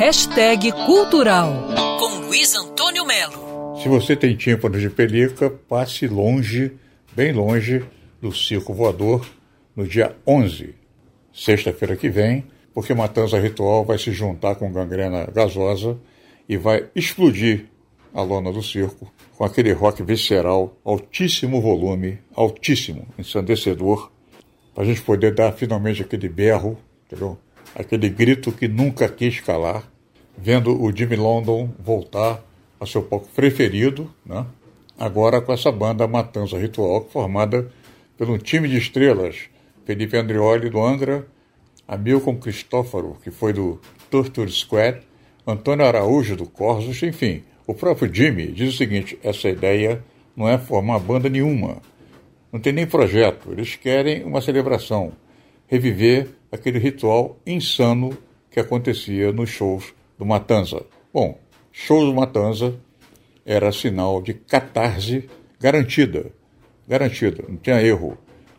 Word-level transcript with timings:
hashtag 0.00 0.72
cultural 0.86 1.52
com 1.98 2.26
Luiz 2.26 2.56
Antônio 2.56 3.04
Melo. 3.04 3.76
Se 3.82 3.86
você 3.86 4.16
tem 4.16 4.34
tímpano 4.34 4.80
de 4.80 4.88
pelica, 4.88 5.50
passe 5.50 6.08
longe, 6.08 6.72
bem 7.14 7.34
longe, 7.34 7.84
do 8.18 8.32
circo 8.32 8.72
voador 8.72 9.28
no 9.76 9.86
dia 9.86 10.16
11, 10.26 10.74
sexta-feira 11.34 11.96
que 11.96 12.08
vem, 12.08 12.46
porque 12.72 12.94
Matanza 12.94 13.38
Ritual 13.38 13.84
vai 13.84 13.98
se 13.98 14.10
juntar 14.10 14.54
com 14.54 14.72
gangrena 14.72 15.26
gasosa 15.26 15.98
e 16.48 16.56
vai 16.56 16.86
explodir 16.96 17.66
a 18.14 18.22
lona 18.22 18.50
do 18.50 18.62
circo 18.62 19.12
com 19.36 19.44
aquele 19.44 19.72
rock 19.72 20.02
visceral, 20.02 20.78
altíssimo 20.82 21.60
volume, 21.60 22.18
altíssimo, 22.34 23.06
ensandecedor, 23.18 24.10
para 24.74 24.82
a 24.82 24.86
gente 24.86 25.02
poder 25.02 25.34
dar 25.34 25.52
finalmente 25.52 26.00
aquele 26.00 26.30
berro, 26.30 26.78
entendeu? 27.04 27.38
aquele 27.74 28.08
grito 28.08 28.52
que 28.52 28.68
nunca 28.68 29.08
quis 29.08 29.40
calar, 29.40 29.89
vendo 30.42 30.82
o 30.82 30.94
Jimmy 30.94 31.16
London 31.16 31.70
voltar 31.78 32.42
ao 32.78 32.86
seu 32.86 33.02
palco 33.02 33.28
preferido, 33.34 34.10
né? 34.24 34.46
agora 34.98 35.40
com 35.40 35.52
essa 35.52 35.70
banda 35.70 36.08
Matanza 36.08 36.58
Ritual, 36.58 37.06
formada 37.12 37.70
pelo 38.16 38.38
time 38.38 38.68
de 38.68 38.78
estrelas, 38.78 39.50
Felipe 39.84 40.16
Andrioli 40.16 40.70
do 40.70 40.80
Angra, 40.80 41.26
Hamilton 41.86 42.36
Cristófaro, 42.36 43.16
que 43.22 43.30
foi 43.30 43.52
do 43.52 43.80
Torture 44.10 44.50
Squad, 44.50 45.00
Antônio 45.46 45.84
Araújo 45.84 46.36
do 46.36 46.46
Corsos, 46.46 47.02
enfim, 47.02 47.42
o 47.66 47.74
próprio 47.74 48.12
Jimmy 48.12 48.46
diz 48.46 48.74
o 48.74 48.76
seguinte: 48.76 49.18
essa 49.22 49.48
ideia 49.48 50.02
não 50.34 50.48
é 50.48 50.56
formar 50.56 50.98
banda 51.00 51.28
nenhuma, 51.28 51.82
não 52.50 52.60
tem 52.60 52.72
nem 52.72 52.86
projeto, 52.86 53.52
eles 53.52 53.76
querem 53.76 54.24
uma 54.24 54.40
celebração, 54.40 55.12
reviver 55.66 56.28
aquele 56.50 56.78
ritual 56.78 57.38
insano 57.46 58.16
que 58.50 58.58
acontecia 58.58 59.32
nos 59.32 59.50
shows 59.50 59.92
do 60.20 60.26
Matanza. 60.26 60.84
Bom, 61.14 61.40
shows 61.72 62.04
do 62.04 62.14
Matanza 62.14 62.78
era 63.44 63.72
sinal 63.72 64.20
de 64.20 64.34
catarse 64.34 65.30
garantida, 65.58 66.30
garantida, 66.86 67.42
não 67.48 67.56
tinha 67.56 67.82
erro. 67.82 68.18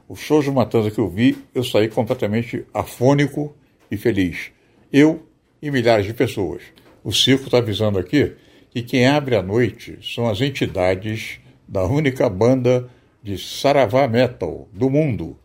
Os 0.10 0.20
shows 0.20 0.46
do 0.46 0.52
Matanza 0.52 0.90
que 0.90 1.00
eu 1.00 1.08
vi, 1.08 1.38
eu 1.54 1.64
saí 1.64 1.88
completamente 1.88 2.66
afônico 2.74 3.56
e 3.92 3.96
feliz. 3.96 4.52
Eu 4.92 5.24
e 5.62 5.70
milhares 5.70 6.08
de 6.08 6.16
pessoas. 6.16 6.64
O 7.04 7.14
circo 7.14 7.46
está 7.46 7.60
avisando 7.60 8.00
aqui 8.00 8.34
que 8.72 8.82
quem 8.82 9.06
abre 9.06 9.36
a 9.36 9.44
noite 9.44 10.00
são 10.02 10.28
as 10.28 10.42
entidades 10.42 11.40
da 11.68 11.86
única 11.86 12.28
banda 12.28 12.90
de 13.22 13.38
saravá 13.38 14.08
metal 14.08 14.68
do 14.74 14.90
mundo, 14.90 15.38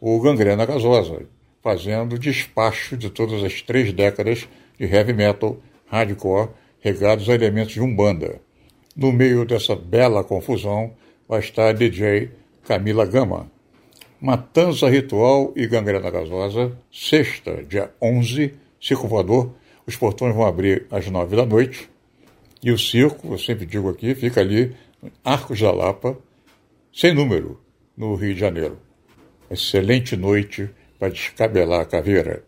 o 0.00 0.18
Gangrena 0.18 0.64
Gasosa, 0.64 1.26
fazendo 1.62 2.18
despacho 2.18 2.96
de 2.96 3.10
todas 3.10 3.44
as 3.44 3.60
três 3.60 3.92
décadas 3.92 4.48
de 4.78 4.86
heavy 4.86 5.12
metal, 5.12 5.58
hardcore, 5.86 6.50
regados 6.80 7.28
a 7.28 7.34
elementos 7.34 7.72
de 7.72 7.80
umbanda. 7.80 8.40
No 8.96 9.12
meio 9.12 9.44
dessa 9.44 9.76
bela 9.76 10.24
confusão 10.24 10.92
vai 11.28 11.40
estar 11.40 11.68
a 11.68 11.72
DJ 11.72 12.30
Camila 12.64 13.04
Gama. 13.06 13.50
Matança 14.20 14.88
Ritual 14.88 15.52
e 15.54 15.66
Gangrena 15.66 16.10
Gasosa, 16.10 16.76
sexta, 16.90 17.62
dia 17.62 17.92
11, 18.02 18.54
Circo 18.80 19.06
Voador. 19.06 19.52
Os 19.86 19.96
portões 19.96 20.34
vão 20.34 20.44
abrir 20.44 20.86
às 20.90 21.08
nove 21.08 21.36
da 21.36 21.46
noite. 21.46 21.88
E 22.62 22.72
o 22.72 22.78
circo, 22.78 23.32
eu 23.32 23.38
sempre 23.38 23.64
digo 23.64 23.88
aqui, 23.88 24.14
fica 24.14 24.40
ali, 24.40 24.74
Arcos 25.24 25.60
da 25.60 25.70
Lapa, 25.70 26.18
sem 26.92 27.14
número, 27.14 27.60
no 27.96 28.16
Rio 28.16 28.34
de 28.34 28.40
Janeiro. 28.40 28.78
Excelente 29.48 30.16
noite 30.16 30.68
para 30.98 31.08
descabelar 31.08 31.82
a 31.82 31.86
caveira. 31.86 32.47